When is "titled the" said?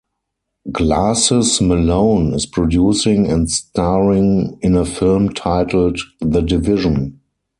5.31-6.41